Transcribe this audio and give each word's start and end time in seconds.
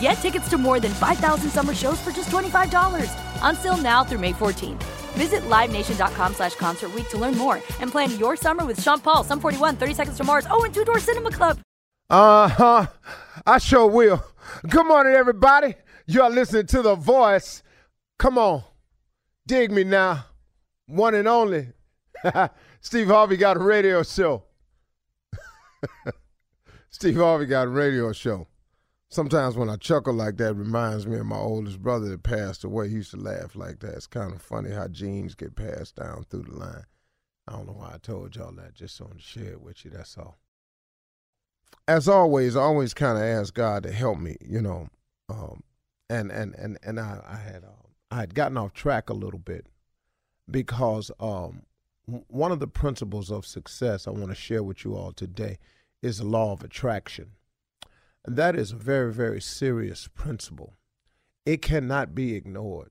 Get 0.00 0.14
tickets 0.14 0.48
to 0.48 0.56
more 0.56 0.80
than 0.80 0.92
5,000 0.92 1.50
summer 1.50 1.74
shows 1.74 2.00
for 2.00 2.10
just 2.10 2.30
$25. 2.30 3.12
Until 3.42 3.76
now 3.76 4.02
through 4.02 4.20
May 4.20 4.32
14th. 4.32 4.82
Visit 5.12 5.42
LiveNation.com 5.42 6.34
slash 6.34 6.54
Concert 6.54 6.90
to 7.10 7.18
learn 7.18 7.36
more 7.36 7.56
and 7.80 7.90
plan 7.90 8.18
your 8.18 8.36
summer 8.36 8.64
with 8.64 8.80
Sean 8.80 9.00
Paul, 9.00 9.24
Sum 9.24 9.40
41, 9.40 9.76
30 9.76 9.94
Seconds 9.94 10.16
to 10.16 10.24
Mars, 10.24 10.46
oh, 10.50 10.64
and 10.64 10.72
Two 10.72 10.84
Door 10.84 11.00
Cinema 11.00 11.30
Club. 11.30 11.58
Uh-huh. 12.08 12.86
I 13.46 13.58
sure 13.58 13.86
will. 13.86 14.24
Good 14.68 14.86
morning, 14.86 15.14
everybody. 15.14 15.74
You 16.06 16.22
are 16.22 16.30
listening 16.30 16.66
to 16.68 16.82
The 16.82 16.94
Voice. 16.94 17.62
Come 18.18 18.38
on. 18.38 18.64
Dig 19.46 19.70
me 19.70 19.84
now. 19.84 20.24
One 20.86 21.14
and 21.14 21.28
only. 21.28 21.68
Steve 22.80 23.08
Harvey 23.08 23.36
got 23.36 23.56
a 23.56 23.60
radio 23.60 24.02
show. 24.02 24.44
Steve 26.90 27.16
Harvey 27.16 27.46
got 27.46 27.66
a 27.66 27.70
radio 27.70 28.12
show. 28.12 28.46
Sometimes 29.12 29.56
when 29.56 29.68
I 29.68 29.74
chuckle 29.74 30.14
like 30.14 30.36
that, 30.36 30.54
reminds 30.54 31.04
me 31.04 31.18
of 31.18 31.26
my 31.26 31.36
oldest 31.36 31.82
brother 31.82 32.10
that 32.10 32.22
passed 32.22 32.62
away. 32.62 32.88
He 32.88 32.96
used 32.96 33.10
to 33.10 33.16
laugh 33.16 33.56
like 33.56 33.80
that. 33.80 33.94
It's 33.94 34.06
kind 34.06 34.32
of 34.32 34.40
funny 34.40 34.70
how 34.70 34.86
genes 34.86 35.34
get 35.34 35.56
passed 35.56 35.96
down 35.96 36.26
through 36.30 36.44
the 36.44 36.56
line. 36.56 36.84
I 37.48 37.52
don't 37.52 37.66
know 37.66 37.72
why 37.72 37.92
I 37.94 37.98
told 37.98 38.36
y'all 38.36 38.52
that, 38.52 38.74
just 38.74 38.96
so 38.96 39.06
to 39.06 39.18
share 39.18 39.52
it 39.52 39.62
with 39.62 39.84
you. 39.84 39.90
That's 39.90 40.16
all. 40.16 40.38
As 41.88 42.08
always, 42.08 42.54
I 42.54 42.60
always 42.60 42.94
kind 42.94 43.18
of 43.18 43.24
ask 43.24 43.52
God 43.52 43.82
to 43.82 43.90
help 43.90 44.18
me, 44.20 44.36
you 44.40 44.62
know. 44.62 44.88
Um, 45.28 45.64
and 46.08 46.30
and 46.30 46.54
and 46.54 46.78
and 46.84 47.00
I, 47.00 47.20
I 47.26 47.36
had 47.36 47.64
uh, 47.64 47.88
I 48.12 48.16
had 48.20 48.34
gotten 48.34 48.56
off 48.56 48.74
track 48.74 49.10
a 49.10 49.14
little 49.14 49.40
bit 49.40 49.66
because 50.48 51.10
um, 51.18 51.62
one 52.06 52.52
of 52.52 52.60
the 52.60 52.68
principles 52.68 53.30
of 53.30 53.44
success 53.44 54.06
I 54.06 54.10
want 54.10 54.28
to 54.28 54.36
share 54.36 54.62
with 54.62 54.84
you 54.84 54.94
all 54.94 55.12
today 55.12 55.58
is 56.00 56.18
the 56.18 56.24
law 56.24 56.52
of 56.52 56.62
attraction. 56.62 57.32
That 58.24 58.56
is 58.56 58.72
a 58.72 58.76
very, 58.76 59.12
very 59.12 59.40
serious 59.40 60.08
principle. 60.08 60.74
It 61.46 61.62
cannot 61.62 62.14
be 62.14 62.34
ignored. 62.34 62.90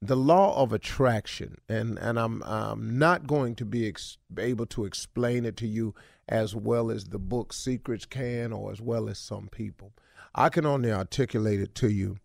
The 0.00 0.16
law 0.16 0.60
of 0.60 0.72
attraction, 0.72 1.56
and, 1.68 1.98
and 1.98 2.18
I'm, 2.18 2.42
I'm 2.42 2.98
not 2.98 3.26
going 3.26 3.54
to 3.56 3.64
be 3.64 3.86
ex- 3.88 4.18
able 4.38 4.66
to 4.66 4.84
explain 4.84 5.44
it 5.44 5.56
to 5.58 5.66
you 5.66 5.94
as 6.28 6.54
well 6.54 6.90
as 6.90 7.06
the 7.06 7.18
book 7.18 7.52
Secrets 7.52 8.06
can 8.06 8.52
or 8.52 8.72
as 8.72 8.80
well 8.80 9.08
as 9.08 9.18
some 9.18 9.48
people. 9.48 9.92
I 10.34 10.48
can 10.48 10.66
only 10.66 10.92
articulate 10.92 11.60
it 11.60 11.74
to 11.76 11.88
you 11.88 12.18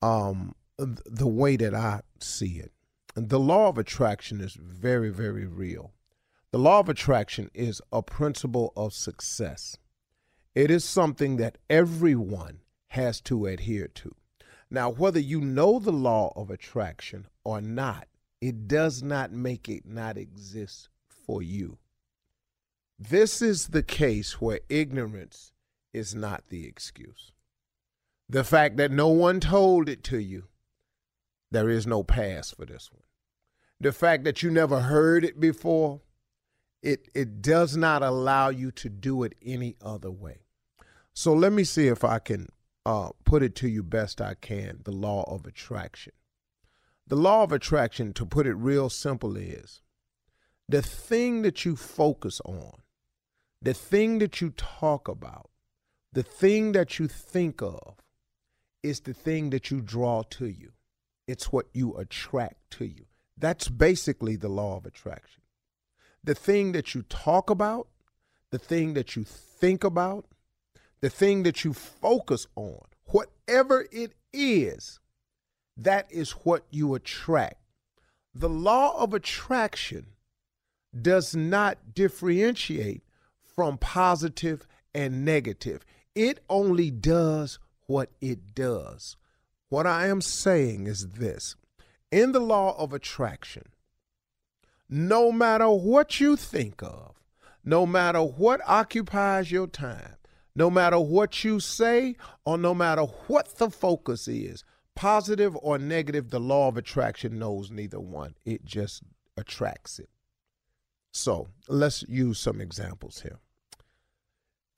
um, 0.00 0.54
the 0.78 1.26
way 1.26 1.56
that 1.56 1.74
I 1.74 2.02
see 2.18 2.58
it. 2.58 2.72
The 3.14 3.40
law 3.40 3.68
of 3.68 3.78
attraction 3.78 4.40
is 4.40 4.54
very, 4.54 5.10
very 5.10 5.46
real. 5.46 5.92
The 6.50 6.58
law 6.58 6.80
of 6.80 6.88
attraction 6.88 7.50
is 7.52 7.82
a 7.92 8.02
principle 8.02 8.72
of 8.76 8.92
success. 8.94 9.76
It 10.54 10.70
is 10.70 10.84
something 10.84 11.36
that 11.36 11.58
everyone 11.68 12.60
has 12.88 13.20
to 13.22 13.46
adhere 13.46 13.88
to. 13.88 14.14
Now, 14.70 14.90
whether 14.90 15.20
you 15.20 15.40
know 15.40 15.78
the 15.78 15.92
law 15.92 16.32
of 16.36 16.50
attraction 16.50 17.26
or 17.44 17.60
not, 17.60 18.06
it 18.40 18.68
does 18.68 19.02
not 19.02 19.32
make 19.32 19.68
it 19.68 19.86
not 19.86 20.16
exist 20.16 20.88
for 21.08 21.42
you. 21.42 21.78
This 22.98 23.40
is 23.40 23.68
the 23.68 23.82
case 23.82 24.40
where 24.40 24.60
ignorance 24.68 25.52
is 25.92 26.14
not 26.14 26.48
the 26.48 26.66
excuse. 26.66 27.32
The 28.28 28.44
fact 28.44 28.76
that 28.76 28.90
no 28.90 29.08
one 29.08 29.40
told 29.40 29.88
it 29.88 30.04
to 30.04 30.18
you, 30.18 30.44
there 31.50 31.70
is 31.70 31.86
no 31.86 32.02
pass 32.02 32.50
for 32.50 32.66
this 32.66 32.90
one. 32.92 33.02
The 33.80 33.92
fact 33.92 34.24
that 34.24 34.42
you 34.42 34.50
never 34.50 34.80
heard 34.80 35.24
it 35.24 35.40
before, 35.40 36.00
it, 36.82 37.08
it 37.14 37.42
does 37.42 37.76
not 37.76 38.02
allow 38.02 38.48
you 38.48 38.70
to 38.72 38.88
do 38.88 39.22
it 39.22 39.34
any 39.44 39.76
other 39.82 40.10
way. 40.10 40.38
So 41.12 41.32
let 41.32 41.52
me 41.52 41.64
see 41.64 41.88
if 41.88 42.04
I 42.04 42.18
can 42.18 42.48
uh, 42.86 43.10
put 43.24 43.42
it 43.42 43.54
to 43.56 43.68
you 43.68 43.82
best 43.82 44.20
I 44.20 44.34
can 44.34 44.80
the 44.84 44.92
law 44.92 45.24
of 45.24 45.46
attraction. 45.46 46.12
The 47.06 47.16
law 47.16 47.42
of 47.42 47.52
attraction, 47.52 48.12
to 48.14 48.26
put 48.26 48.46
it 48.46 48.54
real 48.54 48.90
simple, 48.90 49.36
is 49.36 49.80
the 50.68 50.82
thing 50.82 51.42
that 51.42 51.64
you 51.64 51.74
focus 51.74 52.40
on, 52.44 52.82
the 53.62 53.74
thing 53.74 54.18
that 54.18 54.40
you 54.40 54.50
talk 54.50 55.08
about, 55.08 55.50
the 56.12 56.22
thing 56.22 56.72
that 56.72 56.98
you 56.98 57.08
think 57.08 57.62
of 57.62 57.96
is 58.82 59.00
the 59.00 59.14
thing 59.14 59.50
that 59.50 59.70
you 59.70 59.80
draw 59.80 60.22
to 60.30 60.46
you. 60.46 60.72
It's 61.26 61.52
what 61.52 61.66
you 61.72 61.94
attract 61.96 62.70
to 62.72 62.84
you. 62.84 63.06
That's 63.36 63.68
basically 63.68 64.36
the 64.36 64.48
law 64.48 64.76
of 64.76 64.86
attraction. 64.86 65.42
The 66.28 66.34
thing 66.34 66.72
that 66.72 66.94
you 66.94 67.04
talk 67.08 67.48
about, 67.48 67.88
the 68.50 68.58
thing 68.58 68.92
that 68.92 69.16
you 69.16 69.24
think 69.24 69.82
about, 69.82 70.26
the 71.00 71.08
thing 71.08 71.42
that 71.44 71.64
you 71.64 71.72
focus 71.72 72.46
on, 72.54 72.82
whatever 73.06 73.86
it 73.90 74.12
is, 74.30 75.00
that 75.74 76.06
is 76.10 76.32
what 76.32 76.64
you 76.68 76.94
attract. 76.94 77.62
The 78.34 78.50
law 78.50 79.02
of 79.02 79.14
attraction 79.14 80.08
does 81.00 81.34
not 81.34 81.94
differentiate 81.94 83.04
from 83.56 83.78
positive 83.78 84.66
and 84.94 85.24
negative. 85.24 85.82
It 86.14 86.40
only 86.50 86.90
does 86.90 87.58
what 87.86 88.10
it 88.20 88.54
does. 88.54 89.16
What 89.70 89.86
I 89.86 90.08
am 90.08 90.20
saying 90.20 90.88
is 90.88 91.08
this 91.08 91.56
in 92.12 92.32
the 92.32 92.40
law 92.40 92.76
of 92.76 92.92
attraction, 92.92 93.70
no 94.88 95.30
matter 95.30 95.68
what 95.68 96.20
you 96.20 96.36
think 96.36 96.82
of, 96.82 97.14
no 97.64 97.84
matter 97.84 98.22
what 98.22 98.60
occupies 98.66 99.52
your 99.52 99.66
time, 99.66 100.16
no 100.54 100.70
matter 100.70 100.98
what 100.98 101.44
you 101.44 101.60
say, 101.60 102.16
or 102.44 102.56
no 102.56 102.74
matter 102.74 103.02
what 103.26 103.58
the 103.58 103.70
focus 103.70 104.26
is, 104.26 104.64
positive 104.94 105.56
or 105.62 105.78
negative, 105.78 106.30
the 106.30 106.40
law 106.40 106.68
of 106.68 106.76
attraction 106.76 107.38
knows 107.38 107.70
neither 107.70 108.00
one. 108.00 108.34
It 108.44 108.64
just 108.64 109.02
attracts 109.36 109.98
it. 109.98 110.08
So 111.12 111.48
let's 111.68 112.02
use 112.08 112.38
some 112.38 112.60
examples 112.60 113.20
here. 113.20 113.38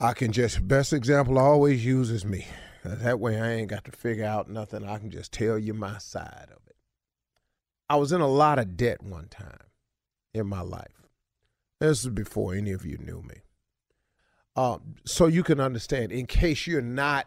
I 0.00 0.12
can 0.12 0.32
just, 0.32 0.66
best 0.66 0.92
example 0.92 1.38
I 1.38 1.42
always 1.42 1.84
use 1.84 2.10
is 2.10 2.24
me. 2.24 2.46
That 2.84 3.20
way 3.20 3.40
I 3.40 3.52
ain't 3.52 3.68
got 3.68 3.84
to 3.84 3.92
figure 3.92 4.24
out 4.24 4.48
nothing. 4.48 4.84
I 4.84 4.98
can 4.98 5.10
just 5.10 5.32
tell 5.32 5.58
you 5.58 5.74
my 5.74 5.98
side 5.98 6.48
of 6.50 6.62
it. 6.66 6.76
I 7.88 7.96
was 7.96 8.12
in 8.12 8.20
a 8.20 8.28
lot 8.28 8.58
of 8.58 8.76
debt 8.76 9.02
one 9.02 9.28
time 9.28 9.69
in 10.34 10.46
my 10.46 10.60
life. 10.60 11.06
This 11.80 12.04
is 12.04 12.10
before 12.10 12.54
any 12.54 12.72
of 12.72 12.84
you 12.84 12.98
knew 12.98 13.22
me. 13.22 13.36
Uh, 14.56 14.78
so 15.04 15.26
you 15.26 15.42
can 15.42 15.60
understand, 15.60 16.12
in 16.12 16.26
case 16.26 16.66
you're 16.66 16.82
not 16.82 17.26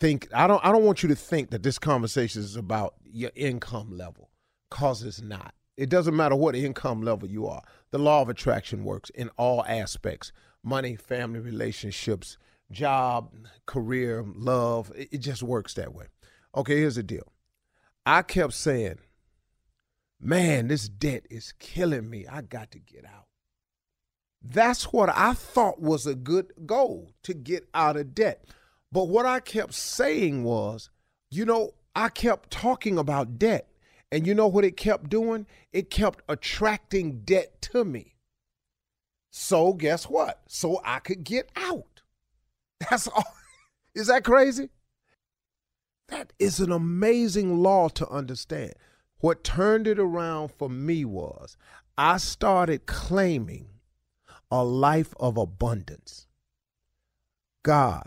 think 0.00 0.28
I 0.32 0.46
don't 0.46 0.64
I 0.64 0.70
don't 0.70 0.84
want 0.84 1.02
you 1.02 1.08
to 1.08 1.16
think 1.16 1.50
that 1.50 1.62
this 1.62 1.78
conversation 1.78 2.42
is 2.42 2.56
about 2.56 2.94
your 3.04 3.30
income 3.34 3.96
level, 3.96 4.30
cause 4.70 5.02
it's 5.02 5.20
not. 5.20 5.54
It 5.76 5.88
doesn't 5.88 6.16
matter 6.16 6.36
what 6.36 6.54
income 6.54 7.02
level 7.02 7.28
you 7.28 7.46
are. 7.46 7.62
The 7.90 7.98
law 7.98 8.22
of 8.22 8.28
attraction 8.28 8.84
works 8.84 9.10
in 9.10 9.30
all 9.36 9.64
aspects: 9.64 10.32
money, 10.62 10.94
family 10.96 11.40
relationships, 11.40 12.36
job, 12.70 13.32
career, 13.66 14.24
love. 14.26 14.92
It, 14.94 15.08
it 15.12 15.18
just 15.18 15.42
works 15.42 15.74
that 15.74 15.94
way. 15.94 16.06
Okay, 16.54 16.78
here's 16.78 16.96
the 16.96 17.02
deal. 17.02 17.32
I 18.06 18.22
kept 18.22 18.54
saying, 18.54 18.98
"Man, 20.20 20.68
this 20.68 20.88
debt 20.88 21.26
is 21.30 21.52
killing 21.58 22.08
me. 22.08 22.26
I 22.26 22.42
got 22.42 22.70
to 22.72 22.78
get 22.78 23.04
out." 23.04 23.26
That's 24.42 24.92
what 24.92 25.08
I 25.08 25.34
thought 25.34 25.80
was 25.80 26.06
a 26.06 26.14
good 26.14 26.52
goal 26.66 27.12
to 27.24 27.34
get 27.34 27.68
out 27.74 27.96
of 27.96 28.14
debt. 28.14 28.44
But 28.90 29.08
what 29.08 29.26
I 29.26 29.40
kept 29.40 29.74
saying 29.74 30.44
was, 30.44 30.90
you 31.30 31.44
know, 31.44 31.74
I 31.94 32.08
kept 32.08 32.50
talking 32.50 32.98
about 32.98 33.38
debt. 33.38 33.68
And 34.10 34.26
you 34.26 34.34
know 34.34 34.46
what 34.46 34.64
it 34.64 34.76
kept 34.76 35.10
doing? 35.10 35.46
It 35.72 35.90
kept 35.90 36.22
attracting 36.28 37.20
debt 37.20 37.60
to 37.62 37.84
me. 37.84 38.14
So 39.30 39.74
guess 39.74 40.04
what? 40.04 40.40
So 40.48 40.80
I 40.84 41.00
could 41.00 41.24
get 41.24 41.50
out. 41.56 42.02
That's 42.90 43.08
all. 43.08 43.34
Is 43.94 44.06
that 44.06 44.24
crazy? 44.24 44.70
That 46.08 46.32
is 46.38 46.60
an 46.60 46.72
amazing 46.72 47.62
law 47.62 47.88
to 47.88 48.08
understand. 48.08 48.72
What 49.20 49.42
turned 49.42 49.86
it 49.86 49.98
around 49.98 50.52
for 50.52 50.68
me 50.68 51.04
was 51.04 51.56
I 51.96 52.18
started 52.18 52.86
claiming 52.86 53.66
a 54.50 54.64
life 54.64 55.12
of 55.18 55.36
abundance. 55.36 56.26
God, 57.64 58.06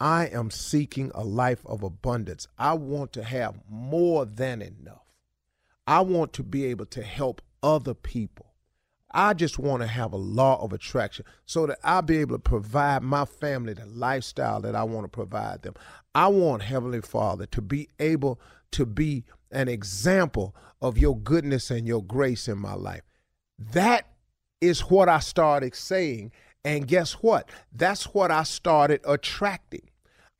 I 0.00 0.26
am 0.26 0.50
seeking 0.50 1.10
a 1.14 1.24
life 1.24 1.64
of 1.66 1.82
abundance. 1.82 2.46
I 2.58 2.74
want 2.74 3.12
to 3.14 3.24
have 3.24 3.60
more 3.68 4.24
than 4.24 4.62
enough. 4.62 5.16
I 5.86 6.00
want 6.00 6.32
to 6.34 6.42
be 6.42 6.66
able 6.66 6.86
to 6.86 7.02
help 7.02 7.42
other 7.62 7.94
people. 7.94 8.46
I 9.14 9.34
just 9.34 9.58
want 9.58 9.82
to 9.82 9.88
have 9.88 10.12
a 10.12 10.16
law 10.16 10.62
of 10.62 10.72
attraction 10.72 11.26
so 11.44 11.66
that 11.66 11.78
I'll 11.84 12.02
be 12.02 12.18
able 12.18 12.36
to 12.36 12.42
provide 12.42 13.02
my 13.02 13.26
family 13.26 13.74
the 13.74 13.84
lifestyle 13.86 14.60
that 14.62 14.74
I 14.74 14.84
want 14.84 15.04
to 15.04 15.08
provide 15.08 15.62
them. 15.62 15.74
I 16.14 16.28
want 16.28 16.62
Heavenly 16.62 17.02
Father 17.02 17.46
to 17.46 17.60
be 17.60 17.88
able 17.98 18.40
to 18.70 18.86
be 18.86 19.24
an 19.52 19.68
example 19.68 20.54
of 20.80 20.98
your 20.98 21.18
goodness 21.18 21.70
and 21.70 21.86
your 21.86 22.02
grace 22.02 22.48
in 22.48 22.58
my 22.58 22.74
life. 22.74 23.02
That 23.58 24.08
is 24.60 24.80
what 24.80 25.08
I 25.08 25.20
started 25.20 25.74
saying. 25.74 26.32
And 26.64 26.86
guess 26.86 27.14
what? 27.14 27.48
That's 27.72 28.04
what 28.14 28.30
I 28.30 28.44
started 28.44 29.00
attracting. 29.04 29.88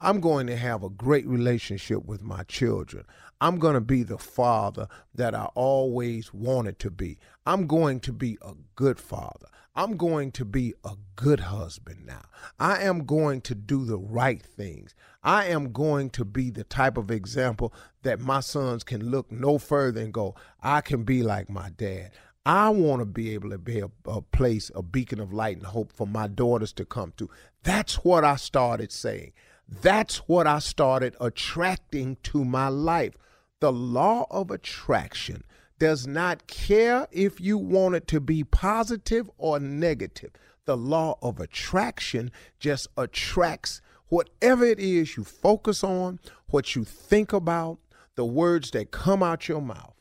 I'm 0.01 0.21
going 0.21 0.49
to 0.49 0.57
have 0.57 0.83
a 0.83 0.91
great 0.91 1.27
relationship 1.27 2.05
with 2.05 2.23
my 2.23 2.43
children. 2.45 3.05
I'm 3.41 3.59
going 3.59 3.75
to 3.75 3.81
be 3.81 4.03
the 4.03 4.19
father 4.19 4.89
that 5.15 5.35
I 5.35 5.45
always 5.55 6.33
wanted 6.33 6.79
to 6.81 6.91
be. 6.91 7.19
I'm 7.47 7.67
going 7.67 8.01
to 8.01 8.13
be 8.13 8.39
a 8.43 8.55
good 8.77 8.99
father. 8.99 9.47
I'm 9.75 9.97
going 9.97 10.33
to 10.33 10.45
be 10.45 10.75
a 10.85 10.97
good 11.17 11.41
husband 11.41 12.05
now. 12.05 12.23
I 12.59 12.83
am 12.83 13.07
going 13.07 13.41
to 13.43 13.55
do 13.55 13.87
the 13.87 13.97
right 13.97 14.43
things. 14.43 14.95
I 15.23 15.47
am 15.47 15.73
going 15.73 16.11
to 16.11 16.27
be 16.27 16.51
the 16.51 16.65
type 16.65 16.99
of 16.99 17.11
example 17.11 17.73
that 18.03 18.21
my 18.21 18.41
sons 18.41 18.85
can 18.85 19.11
look 19.11 19.33
no 19.33 19.57
further 19.57 20.03
and 20.03 20.13
go, 20.13 20.35
I 20.63 20.83
can 20.83 21.05
be 21.05 21.23
like 21.23 21.49
my 21.49 21.71
dad. 21.71 22.11
I 22.45 22.69
want 22.69 23.01
to 23.01 23.07
be 23.07 23.33
able 23.33 23.51
to 23.51 23.59
be 23.59 23.81
a, 23.81 23.91
a, 24.07 24.21
place, 24.21 24.71
a 24.75 24.83
beacon 24.83 25.21
of 25.21 25.33
light 25.33 25.57
and 25.57 25.67
hope 25.67 25.93
for 25.93 26.07
my 26.07 26.27
daughters 26.27 26.73
to 26.75 26.85
come 26.85 27.15
to. 27.17 27.31
That's 27.63 28.05
what 28.05 28.25
I 28.25 28.37
started 28.37 28.93
saying. 28.93 29.33
That's 29.67 30.19
what 30.29 30.47
I 30.47 30.59
started 30.59 31.17
attracting 31.19 32.19
to 32.25 32.45
my 32.45 32.69
life. 32.69 33.17
The 33.61 33.73
law 33.73 34.27
of 34.31 34.51
attraction 34.51 35.45
does 35.83 36.07
not 36.07 36.47
care 36.47 37.09
if 37.11 37.41
you 37.41 37.59
want 37.59 37.97
it 37.97 38.07
to 38.07 38.21
be 38.21 38.45
positive 38.45 39.29
or 39.37 39.59
negative. 39.59 40.31
The 40.65 40.77
law 40.77 41.19
of 41.21 41.41
attraction 41.41 42.31
just 42.61 42.87
attracts 42.97 43.81
whatever 44.07 44.65
it 44.65 44.79
is 44.79 45.17
you 45.17 45.25
focus 45.25 45.83
on, 45.83 46.21
what 46.47 46.77
you 46.77 46.85
think 46.85 47.33
about, 47.33 47.79
the 48.15 48.25
words 48.25 48.71
that 48.71 48.93
come 48.93 49.25
out 49.25 49.49
your 49.49 49.61
mouth. 49.61 49.97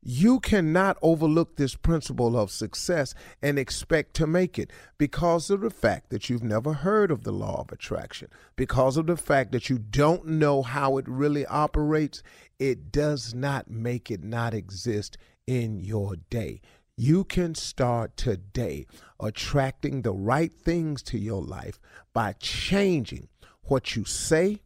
You 0.00 0.38
cannot 0.38 0.96
overlook 1.02 1.56
this 1.56 1.74
principle 1.74 2.38
of 2.38 2.50
success 2.50 3.14
and 3.42 3.58
expect 3.58 4.14
to 4.14 4.26
make 4.26 4.58
it 4.58 4.70
because 4.96 5.50
of 5.50 5.60
the 5.60 5.70
fact 5.70 6.10
that 6.10 6.30
you've 6.30 6.44
never 6.44 6.72
heard 6.72 7.10
of 7.10 7.24
the 7.24 7.32
law 7.32 7.62
of 7.62 7.72
attraction, 7.72 8.28
because 8.54 8.96
of 8.96 9.06
the 9.06 9.16
fact 9.16 9.50
that 9.52 9.68
you 9.68 9.78
don't 9.78 10.26
know 10.26 10.62
how 10.62 10.98
it 10.98 11.08
really 11.08 11.44
operates. 11.46 12.22
It 12.58 12.92
does 12.92 13.34
not 13.34 13.70
make 13.70 14.10
it 14.10 14.22
not 14.22 14.54
exist 14.54 15.18
in 15.46 15.80
your 15.80 16.16
day. 16.30 16.60
You 16.96 17.24
can 17.24 17.54
start 17.54 18.16
today 18.16 18.86
attracting 19.20 20.02
the 20.02 20.12
right 20.12 20.52
things 20.52 21.02
to 21.04 21.18
your 21.18 21.42
life 21.42 21.80
by 22.12 22.34
changing 22.40 23.28
what 23.62 23.94
you 23.94 24.04
say, 24.04 24.60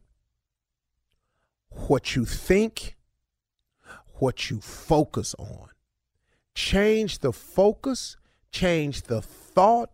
what 1.69 2.15
you 2.15 2.25
think, 2.25 2.95
what 4.23 4.49
you 4.49 4.61
focus 4.61 5.35
on. 5.37 5.67
Change 6.55 7.19
the 7.19 7.33
focus, 7.33 8.15
change 8.53 9.01
the 9.01 9.21
thought, 9.21 9.89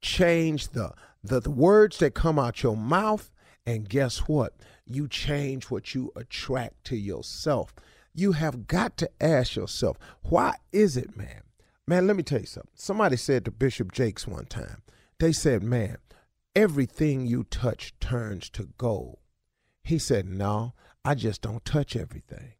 change 0.00 0.68
the, 0.68 0.90
the, 1.22 1.38
the 1.38 1.50
words 1.50 1.98
that 1.98 2.14
come 2.14 2.38
out 2.38 2.62
your 2.62 2.78
mouth, 2.78 3.30
and 3.66 3.90
guess 3.90 4.20
what? 4.20 4.54
You 4.86 5.06
change 5.06 5.64
what 5.64 5.94
you 5.94 6.10
attract 6.16 6.84
to 6.84 6.96
yourself. 6.96 7.74
You 8.14 8.32
have 8.32 8.66
got 8.66 8.96
to 8.96 9.10
ask 9.20 9.54
yourself, 9.54 9.98
why 10.22 10.54
is 10.72 10.96
it, 10.96 11.14
man? 11.14 11.42
Man, 11.86 12.06
let 12.06 12.16
me 12.16 12.22
tell 12.22 12.40
you 12.40 12.46
something. 12.46 12.72
Somebody 12.74 13.18
said 13.18 13.44
to 13.44 13.50
Bishop 13.50 13.92
Jakes 13.92 14.26
one 14.26 14.46
time, 14.46 14.80
they 15.20 15.32
said, 15.32 15.62
man, 15.62 15.98
everything 16.56 17.26
you 17.26 17.44
touch 17.44 17.92
turns 18.00 18.48
to 18.50 18.70
gold. 18.78 19.18
He 19.84 19.98
said, 19.98 20.26
no, 20.26 20.72
I 21.04 21.14
just 21.14 21.42
don't 21.42 21.66
touch 21.66 21.96
everything. 21.96 22.54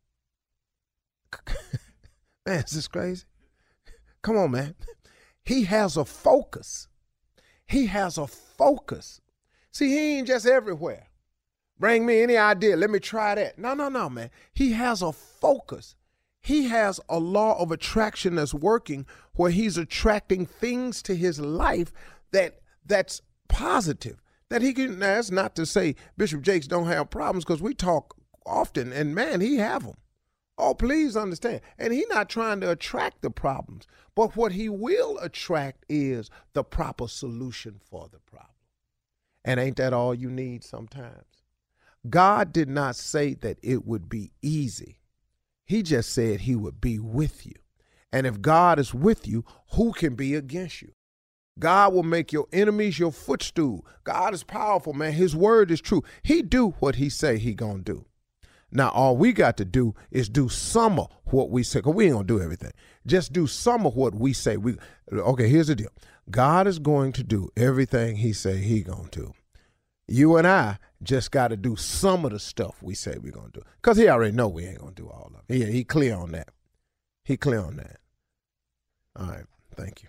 man, 2.46 2.64
is 2.64 2.72
this 2.72 2.88
crazy? 2.88 3.24
Come 4.22 4.36
on, 4.36 4.50
man. 4.52 4.74
He 5.44 5.64
has 5.64 5.96
a 5.96 6.04
focus. 6.04 6.88
He 7.66 7.86
has 7.86 8.18
a 8.18 8.26
focus. 8.26 9.20
See, 9.72 9.88
he 9.88 10.18
ain't 10.18 10.28
just 10.28 10.46
everywhere. 10.46 11.08
Bring 11.78 12.06
me 12.06 12.22
any 12.22 12.36
idea. 12.36 12.76
Let 12.76 12.90
me 12.90 13.00
try 13.00 13.34
that. 13.34 13.58
No, 13.58 13.74
no, 13.74 13.88
no, 13.88 14.08
man. 14.08 14.30
He 14.52 14.72
has 14.72 15.02
a 15.02 15.12
focus. 15.12 15.96
He 16.40 16.64
has 16.68 17.00
a 17.08 17.18
law 17.18 17.60
of 17.60 17.72
attraction 17.72 18.34
that's 18.34 18.54
working 18.54 19.06
where 19.34 19.50
he's 19.50 19.76
attracting 19.76 20.46
things 20.46 21.02
to 21.02 21.16
his 21.16 21.40
life 21.40 21.92
that 22.32 22.60
that's 22.84 23.22
positive. 23.48 24.20
That 24.50 24.62
he 24.62 24.72
can 24.74 24.98
that's 24.98 25.30
not 25.30 25.56
to 25.56 25.64
say 25.64 25.96
Bishop 26.16 26.42
Jakes 26.42 26.66
don't 26.66 26.86
have 26.86 27.10
problems 27.10 27.44
because 27.44 27.62
we 27.62 27.74
talk 27.74 28.16
often 28.44 28.92
and 28.92 29.14
man, 29.14 29.40
he 29.40 29.56
have 29.56 29.84
them. 29.84 29.96
Oh, 30.58 30.74
please 30.74 31.16
understand. 31.16 31.60
And 31.78 31.92
he's 31.92 32.08
not 32.08 32.28
trying 32.28 32.60
to 32.60 32.70
attract 32.70 33.22
the 33.22 33.30
problems, 33.30 33.86
but 34.14 34.36
what 34.36 34.52
he 34.52 34.68
will 34.68 35.18
attract 35.18 35.84
is 35.88 36.30
the 36.52 36.62
proper 36.62 37.08
solution 37.08 37.80
for 37.84 38.08
the 38.12 38.18
problem. 38.18 38.48
And 39.44 39.58
ain't 39.58 39.76
that 39.76 39.92
all 39.92 40.14
you 40.14 40.30
need 40.30 40.62
sometimes? 40.62 41.24
God 42.08 42.52
did 42.52 42.68
not 42.68 42.96
say 42.96 43.34
that 43.34 43.58
it 43.62 43.86
would 43.86 44.08
be 44.08 44.32
easy. 44.42 45.00
He 45.64 45.82
just 45.82 46.12
said 46.12 46.40
he 46.40 46.56
would 46.56 46.80
be 46.80 46.98
with 46.98 47.46
you. 47.46 47.54
And 48.12 48.26
if 48.26 48.42
God 48.42 48.78
is 48.78 48.92
with 48.92 49.26
you, 49.26 49.44
who 49.74 49.92
can 49.92 50.14
be 50.14 50.34
against 50.34 50.82
you? 50.82 50.92
God 51.58 51.92
will 51.92 52.02
make 52.02 52.32
your 52.32 52.46
enemies 52.52 52.98
your 52.98 53.12
footstool. 53.12 53.86
God 54.04 54.34
is 54.34 54.42
powerful, 54.42 54.92
man. 54.92 55.12
His 55.12 55.36
word 55.36 55.70
is 55.70 55.80
true. 55.80 56.02
He 56.22 56.42
do 56.42 56.70
what 56.80 56.96
he 56.96 57.08
say 57.08 57.38
he 57.38 57.54
going 57.54 57.84
to 57.84 57.92
do. 57.92 58.04
Now, 58.72 58.88
all 58.88 59.16
we 59.16 59.32
got 59.32 59.58
to 59.58 59.64
do 59.64 59.94
is 60.10 60.28
do 60.28 60.48
some 60.48 60.98
of 60.98 61.08
what 61.26 61.50
we 61.50 61.62
say, 61.62 61.80
because 61.80 61.94
we 61.94 62.06
ain't 62.06 62.14
going 62.14 62.26
to 62.26 62.38
do 62.38 62.42
everything. 62.42 62.72
Just 63.06 63.32
do 63.32 63.46
some 63.46 63.86
of 63.86 63.94
what 63.94 64.14
we 64.14 64.32
say. 64.32 64.56
We 64.56 64.76
Okay, 65.12 65.48
here's 65.48 65.66
the 65.66 65.74
deal. 65.74 65.90
God 66.30 66.66
is 66.66 66.78
going 66.78 67.12
to 67.12 67.22
do 67.22 67.50
everything 67.56 68.16
he 68.16 68.32
say 68.32 68.56
he 68.58 68.80
going 68.82 69.08
to 69.08 69.20
do. 69.20 69.32
You 70.08 70.36
and 70.36 70.46
I 70.46 70.78
just 71.02 71.30
got 71.30 71.48
to 71.48 71.56
do 71.56 71.76
some 71.76 72.24
of 72.24 72.32
the 72.32 72.38
stuff 72.38 72.82
we 72.82 72.94
say 72.94 73.18
we're 73.20 73.32
going 73.32 73.50
to 73.52 73.60
do. 73.60 73.66
Because 73.76 73.98
he 73.98 74.08
already 74.08 74.34
know 74.34 74.48
we 74.48 74.64
ain't 74.64 74.78
going 74.78 74.94
to 74.94 75.02
do 75.02 75.08
all 75.08 75.32
of 75.34 75.42
it. 75.48 75.54
He, 75.54 75.70
he 75.70 75.84
clear 75.84 76.14
on 76.14 76.32
that. 76.32 76.48
He 77.24 77.36
clear 77.36 77.60
on 77.60 77.76
that. 77.76 77.98
All 79.16 79.26
right. 79.26 79.44
Thank 79.76 80.02
you. 80.02 80.08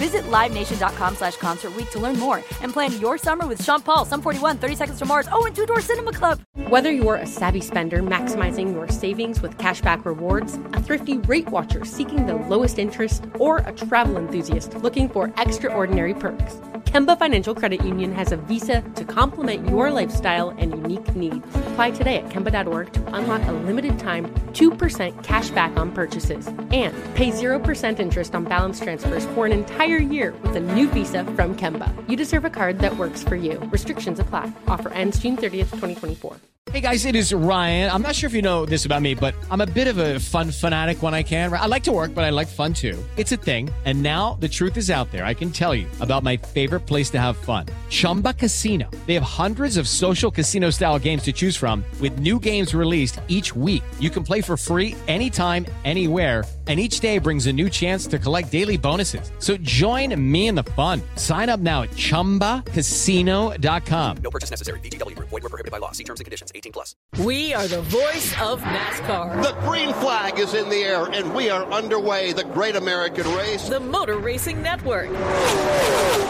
Visit 0.00 0.24
LiveNation.com 0.30 1.16
slash 1.16 1.36
Concert 1.36 1.74
to 1.90 1.98
learn 1.98 2.18
more 2.18 2.36
and 2.62 2.72
plan 2.72 2.98
your 3.00 3.18
summer 3.18 3.46
with 3.46 3.62
Sean 3.62 3.82
Paul, 3.82 4.06
Sum 4.06 4.22
41, 4.22 4.56
30 4.56 4.74
Seconds 4.74 4.98
to 4.98 5.04
Mars, 5.04 5.28
oh, 5.30 5.44
and 5.44 5.54
Two 5.54 5.66
Door 5.66 5.82
Cinema 5.82 6.10
Club. 6.10 6.40
Whether 6.70 6.90
you're 6.90 7.16
a 7.16 7.26
savvy 7.26 7.60
spender 7.60 8.02
maximizing 8.02 8.72
your 8.72 8.88
savings 8.88 9.42
with 9.42 9.58
cashback 9.58 10.06
rewards, 10.06 10.54
a 10.72 10.82
thrifty 10.82 11.18
rate 11.18 11.48
watcher 11.50 11.84
seeking 11.84 12.24
the 12.24 12.36
lowest 12.36 12.78
interest, 12.78 13.26
or 13.38 13.58
a 13.58 13.72
travel 13.72 14.16
enthusiast 14.16 14.74
looking 14.76 15.06
for 15.06 15.34
extraordinary 15.36 16.14
perks, 16.14 16.54
Kemba 16.90 17.18
Financial 17.18 17.54
Credit 17.54 17.84
Union 17.84 18.12
has 18.12 18.32
a 18.32 18.36
visa 18.36 18.82
to 18.96 19.04
complement 19.04 19.68
your 19.68 19.90
lifestyle 19.90 20.50
and 20.58 20.72
unique 20.72 21.14
needs. 21.14 21.46
Apply 21.68 21.90
today 21.90 22.16
at 22.16 22.28
Kemba.org 22.30 22.92
to 22.94 23.14
unlock 23.14 23.46
a 23.46 23.52
limited 23.52 23.98
time 23.98 24.26
2% 24.52 25.22
cash 25.22 25.50
back 25.50 25.76
on 25.76 25.92
purchases 25.92 26.48
and 26.48 26.92
pay 27.14 27.30
0% 27.30 28.00
interest 28.00 28.34
on 28.34 28.44
balance 28.44 28.80
transfers 28.80 29.24
for 29.26 29.46
an 29.46 29.52
entire 29.52 29.89
year 29.98 30.34
with 30.42 30.56
a 30.56 30.60
new 30.60 30.88
visa 30.88 31.24
from 31.24 31.54
Kemba. 31.54 31.92
You 32.08 32.16
deserve 32.16 32.44
a 32.44 32.50
card 32.50 32.78
that 32.80 32.96
works 32.96 33.22
for 33.22 33.36
you. 33.36 33.58
Restrictions 33.72 34.18
apply. 34.18 34.50
Offer 34.66 34.88
ends 34.90 35.18
June 35.18 35.36
30th, 35.36 35.70
2024. 35.70 36.36
Hey 36.70 36.80
guys, 36.80 37.04
it 37.04 37.16
is 37.16 37.34
Ryan. 37.34 37.90
I'm 37.90 38.00
not 38.00 38.14
sure 38.14 38.28
if 38.28 38.34
you 38.34 38.42
know 38.42 38.64
this 38.64 38.84
about 38.84 39.02
me, 39.02 39.14
but 39.14 39.34
I'm 39.50 39.60
a 39.60 39.66
bit 39.66 39.88
of 39.88 39.98
a 39.98 40.20
fun 40.20 40.52
fanatic 40.52 41.02
when 41.02 41.14
I 41.14 41.24
can. 41.24 41.52
I 41.52 41.66
like 41.66 41.82
to 41.84 41.92
work, 41.92 42.14
but 42.14 42.22
I 42.22 42.30
like 42.30 42.46
fun 42.46 42.72
too. 42.72 42.96
It's 43.16 43.32
a 43.32 43.36
thing. 43.36 43.70
And 43.84 44.04
now 44.04 44.34
the 44.34 44.48
truth 44.48 44.76
is 44.76 44.88
out 44.88 45.10
there. 45.10 45.24
I 45.24 45.34
can 45.34 45.50
tell 45.50 45.74
you 45.74 45.88
about 46.00 46.22
my 46.22 46.36
favorite 46.36 46.80
place 46.86 47.10
to 47.10 47.18
have 47.18 47.36
fun 47.36 47.66
Chumba 47.88 48.34
Casino. 48.34 48.88
They 49.06 49.14
have 49.14 49.22
hundreds 49.24 49.78
of 49.78 49.88
social 49.88 50.30
casino 50.30 50.70
style 50.70 50.98
games 51.00 51.24
to 51.24 51.32
choose 51.32 51.56
from, 51.56 51.82
with 52.00 52.20
new 52.20 52.38
games 52.38 52.72
released 52.72 53.20
each 53.26 53.56
week. 53.56 53.82
You 53.98 54.10
can 54.10 54.22
play 54.22 54.40
for 54.40 54.56
free 54.56 54.94
anytime, 55.08 55.66
anywhere. 55.84 56.44
And 56.70 56.78
each 56.78 57.00
day 57.00 57.18
brings 57.18 57.48
a 57.48 57.52
new 57.52 57.68
chance 57.68 58.06
to 58.06 58.16
collect 58.16 58.52
daily 58.52 58.76
bonuses. 58.76 59.32
So 59.40 59.56
join 59.56 60.14
me 60.30 60.46
in 60.46 60.54
the 60.54 60.62
fun. 60.62 61.02
Sign 61.16 61.48
up 61.48 61.58
now 61.58 61.82
at 61.82 61.90
chumbacasino.com. 61.90 64.16
No 64.18 64.30
purchase 64.30 64.50
necessary. 64.50 64.78
VGW 64.78 65.16
Group. 65.16 65.30
Void 65.30 65.42
were 65.42 65.48
prohibited 65.48 65.72
by 65.72 65.78
law. 65.78 65.90
See 65.90 66.04
terms 66.04 66.20
and 66.20 66.26
conditions. 66.26 66.52
18 66.54 66.70
plus. 66.70 66.94
We 67.18 67.52
are 67.54 67.66
the 67.66 67.82
voice 67.82 68.32
of 68.40 68.60
NASCAR. 68.60 69.42
The 69.42 69.50
green 69.66 69.92
flag 69.94 70.38
is 70.38 70.54
in 70.54 70.68
the 70.68 70.76
air, 70.76 71.06
and 71.06 71.34
we 71.34 71.50
are 71.50 71.64
underway. 71.72 72.32
The 72.32 72.44
Great 72.44 72.76
American 72.76 73.26
Race. 73.34 73.68
The 73.68 73.80
Motor 73.80 74.18
Racing 74.18 74.62
Network. 74.62 75.08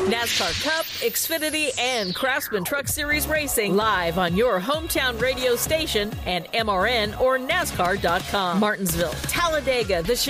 NASCAR 0.09 0.65
Cup, 0.65 0.87
Xfinity, 1.03 1.79
and 1.79 2.15
Craftsman 2.15 2.65
Truck 2.65 2.89
Series 2.89 3.29
Racing 3.29 3.77
live 3.77 4.17
on 4.17 4.35
your 4.35 4.59
hometown 4.59 5.21
radio 5.21 5.55
station 5.55 6.11
and 6.25 6.47
MRN 6.47 7.21
or 7.21 7.39
NASCAR.com. 7.39 8.59
Martinsville, 8.59 9.13
Talladega, 9.29 10.03
the 10.03 10.30